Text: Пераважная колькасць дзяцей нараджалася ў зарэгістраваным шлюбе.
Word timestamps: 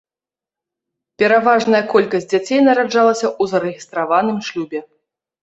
Пераважная 1.23 1.81
колькасць 1.93 2.25
дзяцей 2.33 2.59
нараджалася 2.69 3.27
ў 3.29 3.43
зарэгістраваным 3.53 4.43
шлюбе. 4.51 4.79